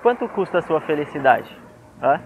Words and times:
Quanto 0.00 0.28
custa 0.28 0.58
a 0.58 0.62
sua 0.62 0.80
felicidade? 0.80 1.50
Hã? 2.00 2.20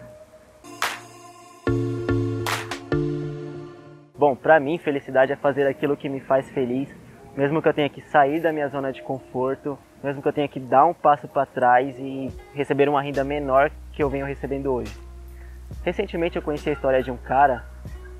Bom, 4.14 4.36
pra 4.36 4.60
mim, 4.60 4.76
felicidade 4.76 5.32
é 5.32 5.36
fazer 5.36 5.66
aquilo 5.66 5.96
que 5.96 6.06
me 6.06 6.20
faz 6.20 6.50
feliz, 6.50 6.94
mesmo 7.34 7.62
que 7.62 7.68
eu 7.68 7.72
tenha 7.72 7.88
que 7.88 8.02
sair 8.02 8.42
da 8.42 8.52
minha 8.52 8.68
zona 8.68 8.92
de 8.92 9.00
conforto, 9.00 9.78
mesmo 10.04 10.20
que 10.20 10.28
eu 10.28 10.34
tenha 10.34 10.48
que 10.48 10.60
dar 10.60 10.84
um 10.84 10.92
passo 10.92 11.26
para 11.26 11.46
trás 11.46 11.98
e 11.98 12.30
receber 12.52 12.90
uma 12.90 13.00
renda 13.00 13.24
menor 13.24 13.70
que 13.94 14.02
eu 14.02 14.10
venho 14.10 14.26
recebendo 14.26 14.70
hoje. 14.70 14.94
Recentemente 15.82 16.36
eu 16.36 16.42
conheci 16.42 16.68
a 16.68 16.74
história 16.74 17.02
de 17.02 17.10
um 17.10 17.16
cara, 17.16 17.64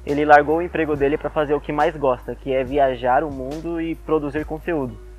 ele 0.07 0.25
largou 0.25 0.57
o 0.57 0.63
emprego 0.63 0.97
dele 0.97 1.19
para 1.19 1.29
fazer 1.29 1.53
o 1.53 1.61
que 1.61 1.73
mais 1.73 1.95
gosta, 1.95 2.35
que 2.35 2.55
é 2.55 2.65
viajar 2.65 3.23
o 3.23 3.31
mundo 3.31 3.83
e 3.83 3.95
produzir 3.97 4.47
conteúdo. 4.47 5.12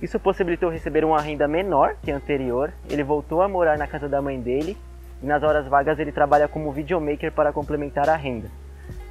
Isso 0.00 0.20
possibilitou 0.20 0.70
receber 0.70 1.04
uma 1.04 1.20
renda 1.20 1.48
menor 1.48 1.96
que 2.02 2.10
a 2.10 2.16
anterior. 2.16 2.72
Ele 2.88 3.02
voltou 3.02 3.42
a 3.42 3.48
morar 3.48 3.78
na 3.78 3.86
casa 3.86 4.08
da 4.08 4.20
mãe 4.20 4.40
dele 4.40 4.76
e 5.22 5.26
nas 5.26 5.42
horas 5.42 5.66
vagas 5.66 5.98
ele 5.98 6.12
trabalha 6.12 6.48
como 6.48 6.72
videomaker 6.72 7.32
para 7.32 7.52
complementar 7.52 8.08
a 8.08 8.16
renda. 8.16 8.48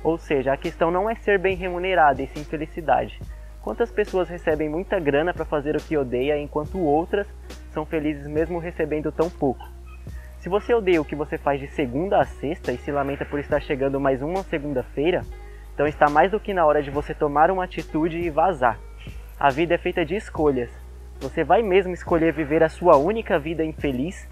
Ou 0.03 0.17
seja, 0.17 0.53
a 0.53 0.57
questão 0.57 0.91
não 0.91 1.09
é 1.09 1.15
ser 1.15 1.39
bem 1.39 1.55
remunerado, 1.55 2.21
e 2.21 2.27
sim 2.27 2.43
felicidade. 2.43 3.19
Quantas 3.61 3.91
pessoas 3.91 4.29
recebem 4.29 4.69
muita 4.69 4.99
grana 4.99 5.33
para 5.33 5.43
fazer 5.43 5.75
o 5.75 5.81
que 5.81 5.97
odeia, 5.97 6.37
enquanto 6.37 6.79
outras 6.79 7.27
são 7.71 7.83
felizes 7.83 8.27
mesmo 8.27 8.59
recebendo 8.59 9.11
tão 9.11 9.27
pouco? 9.27 9.67
Se 10.37 10.47
você 10.47 10.75
odeia 10.75 11.01
o 11.01 11.05
que 11.05 11.15
você 11.15 11.39
faz 11.39 11.59
de 11.59 11.67
segunda 11.69 12.19
a 12.19 12.25
sexta 12.25 12.71
e 12.71 12.77
se 12.77 12.91
lamenta 12.91 13.25
por 13.25 13.39
estar 13.39 13.59
chegando 13.59 13.99
mais 13.99 14.21
uma 14.21 14.43
segunda-feira, 14.43 15.23
então 15.73 15.87
está 15.87 16.07
mais 16.07 16.29
do 16.29 16.39
que 16.39 16.53
na 16.53 16.63
hora 16.63 16.83
de 16.83 16.91
você 16.91 17.15
tomar 17.15 17.49
uma 17.49 17.63
atitude 17.63 18.19
e 18.19 18.29
vazar. 18.29 18.79
A 19.37 19.49
vida 19.49 19.75
é 19.75 19.77
feita 19.77 20.05
de 20.05 20.15
escolhas. 20.15 20.71
Você 21.19 21.43
vai 21.43 21.61
mesmo 21.61 21.93
escolher 21.93 22.31
viver 22.31 22.63
a 22.63 22.69
sua 22.69 22.95
única 22.95 23.37
vida 23.37 23.65
infeliz? 23.65 24.29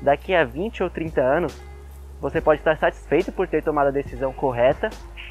Daqui 0.00 0.34
a 0.34 0.42
20 0.42 0.82
ou 0.84 0.88
30 0.88 1.20
anos, 1.20 1.62
você 2.18 2.40
pode 2.40 2.62
estar 2.62 2.74
satisfeito 2.78 3.30
por 3.30 3.46
ter 3.46 3.62
tomado 3.62 3.88
a 3.88 3.90
decisão 3.90 4.32
correta 4.32 4.88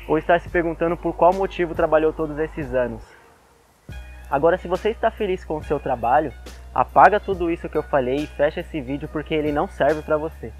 ou 0.08 0.20
estar 0.20 0.40
se 0.40 0.50
perguntando 0.50 0.96
por 0.96 1.16
qual 1.16 1.34
motivo 1.34 1.74
trabalhou 1.74 2.14
todos 2.14 2.38
esses 2.38 2.76
anos. 2.76 3.02
Agora, 4.30 4.56
se 4.56 4.68
você 4.68 4.92
está 4.92 5.10
feliz 5.10 5.44
com 5.44 5.58
o 5.58 5.64
seu 5.64 5.80
trabalho, 5.80 6.32
apaga 6.72 7.20
tudo 7.20 7.50
isso 7.50 7.68
que 7.68 7.78
eu 7.78 7.84
falei 7.84 8.18
e 8.18 8.28
fecha 8.28 8.60
esse 8.60 8.80
vídeo 8.80 9.10
porque 9.12 9.34
ele 9.34 9.52
não 9.52 9.68
serve 9.68 10.04
para 10.04 10.18
você. 10.18 10.54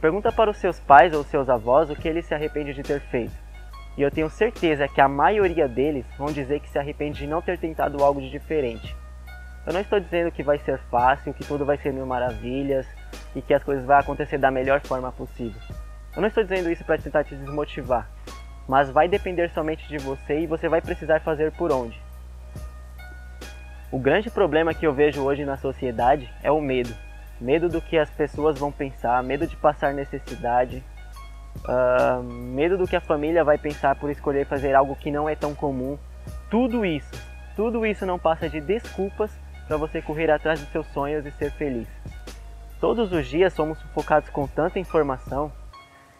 Pergunta 0.00 0.32
para 0.32 0.50
os 0.50 0.56
seus 0.56 0.80
pais 0.80 1.14
ou 1.14 1.22
seus 1.22 1.48
avós 1.48 1.90
o 1.90 1.94
que 1.94 2.08
eles 2.08 2.26
se 2.26 2.34
arrependem 2.34 2.74
de 2.74 2.82
ter 2.82 3.00
feito. 3.02 3.47
E 3.98 4.02
eu 4.02 4.12
tenho 4.12 4.30
certeza 4.30 4.86
que 4.86 5.00
a 5.00 5.08
maioria 5.08 5.66
deles 5.66 6.06
vão 6.16 6.28
dizer 6.28 6.60
que 6.60 6.70
se 6.70 6.78
arrepende 6.78 7.18
de 7.18 7.26
não 7.26 7.42
ter 7.42 7.58
tentado 7.58 8.04
algo 8.04 8.20
de 8.20 8.30
diferente. 8.30 8.94
Eu 9.66 9.72
não 9.72 9.80
estou 9.80 9.98
dizendo 9.98 10.30
que 10.30 10.40
vai 10.40 10.56
ser 10.60 10.78
fácil, 10.88 11.34
que 11.34 11.44
tudo 11.44 11.64
vai 11.64 11.76
ser 11.78 11.92
mil 11.92 12.06
maravilhas 12.06 12.86
e 13.34 13.42
que 13.42 13.52
as 13.52 13.64
coisas 13.64 13.84
vão 13.84 13.96
acontecer 13.96 14.38
da 14.38 14.52
melhor 14.52 14.80
forma 14.82 15.10
possível. 15.10 15.60
Eu 16.14 16.22
não 16.22 16.28
estou 16.28 16.44
dizendo 16.44 16.70
isso 16.70 16.84
para 16.84 16.96
tentar 16.96 17.24
te 17.24 17.34
desmotivar, 17.34 18.08
mas 18.68 18.88
vai 18.88 19.08
depender 19.08 19.50
somente 19.50 19.88
de 19.88 19.98
você 19.98 20.42
e 20.42 20.46
você 20.46 20.68
vai 20.68 20.80
precisar 20.80 21.18
fazer 21.22 21.50
por 21.50 21.72
onde. 21.72 22.00
O 23.90 23.98
grande 23.98 24.30
problema 24.30 24.72
que 24.72 24.86
eu 24.86 24.92
vejo 24.92 25.24
hoje 25.24 25.44
na 25.44 25.56
sociedade 25.56 26.32
é 26.40 26.52
o 26.52 26.60
medo. 26.60 26.94
Medo 27.40 27.68
do 27.68 27.82
que 27.82 27.98
as 27.98 28.10
pessoas 28.10 28.56
vão 28.56 28.70
pensar, 28.70 29.20
medo 29.24 29.44
de 29.44 29.56
passar 29.56 29.92
necessidade, 29.92 30.84
uh, 31.64 32.22
medo 32.22 32.76
do 32.76 32.86
que 32.86 32.96
a 32.96 33.00
família 33.00 33.44
vai 33.44 33.58
pensar 33.58 33.96
por 33.96 34.10
escolher 34.10 34.46
fazer 34.46 34.74
algo 34.74 34.96
que 34.96 35.10
não 35.10 35.28
é 35.28 35.34
tão 35.34 35.54
comum. 35.54 35.98
Tudo 36.50 36.84
isso, 36.84 37.10
tudo 37.56 37.84
isso 37.84 38.06
não 38.06 38.18
passa 38.18 38.48
de 38.48 38.60
desculpas 38.60 39.30
para 39.66 39.76
você 39.76 40.00
correr 40.00 40.30
atrás 40.30 40.60
dos 40.60 40.70
seus 40.70 40.86
sonhos 40.88 41.26
e 41.26 41.30
ser 41.32 41.50
feliz. 41.52 41.88
Todos 42.80 43.12
os 43.12 43.26
dias 43.26 43.52
somos 43.52 43.78
sufocados 43.78 44.30
com 44.30 44.46
tanta 44.46 44.78
informação 44.78 45.52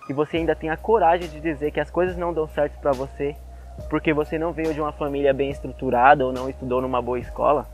que 0.07 0.12
você 0.12 0.39
ainda 0.39 0.57
tem 0.57 0.70
a 0.70 0.77
coragem 0.77 1.29
de 1.29 1.41
dizer 1.41 1.70
que 1.70 1.81
as 1.81 1.91
coisas 1.91 2.17
não 2.17 2.33
dão 2.33 2.48
certo 2.48 2.79
para 2.81 2.92
você 2.92 3.37
porque 3.89 4.13
você 4.13 4.39
não 4.39 4.52
veio 4.52 4.75
de 4.75 4.81
uma 4.81 4.92
família 4.92 5.33
bem 5.33 5.51
estruturada 5.51 6.25
ou 6.27 6.33
não 6.33 6.48
estudou 6.48 6.81
numa 6.81 7.01
boa 7.01 7.19
escola. 7.19 7.67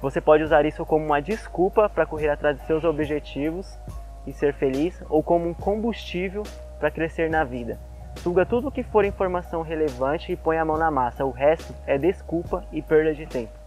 Você 0.00 0.20
pode 0.20 0.42
usar 0.42 0.64
isso 0.64 0.84
como 0.84 1.04
uma 1.04 1.20
desculpa 1.20 1.88
para 1.88 2.06
correr 2.06 2.30
atrás 2.30 2.58
de 2.58 2.66
seus 2.66 2.84
objetivos 2.84 3.78
e 4.26 4.32
ser 4.32 4.54
feliz 4.54 5.02
ou 5.08 5.22
como 5.22 5.48
um 5.48 5.54
combustível 5.54 6.42
para 6.80 6.90
crescer 6.90 7.30
na 7.30 7.44
vida. 7.44 7.78
Suga 8.16 8.44
tudo 8.44 8.68
o 8.68 8.72
que 8.72 8.82
for 8.82 9.04
informação 9.04 9.62
relevante 9.62 10.32
e 10.32 10.36
põe 10.36 10.58
a 10.58 10.64
mão 10.64 10.76
na 10.76 10.90
massa, 10.90 11.24
o 11.24 11.30
resto 11.30 11.72
é 11.86 11.96
desculpa 11.96 12.64
e 12.72 12.82
perda 12.82 13.14
de 13.14 13.26
tempo. 13.26 13.59